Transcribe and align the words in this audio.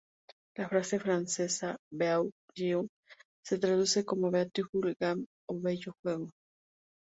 La 0.57 0.67
frase 0.67 0.97
francesa 0.99 1.77
"Beau 1.91 2.31
Jeu" 2.55 2.87
se 3.45 3.57
traduce 3.59 4.03
como 4.03 4.31
"Beautiful 4.31 4.95
Game" 4.99 5.27
o 5.47 5.59
"bello 5.59 5.93
juego". 6.01 6.31